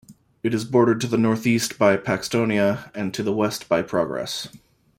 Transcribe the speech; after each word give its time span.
It 0.41 0.55
is 0.55 0.65
bordered 0.65 0.99
to 1.01 1.07
the 1.07 1.15
northeast 1.19 1.77
by 1.77 1.95
Paxtonia 1.95 2.89
and 2.95 3.13
to 3.13 3.21
the 3.21 3.31
west 3.31 3.69
by 3.69 3.83
Progress. 3.83 4.47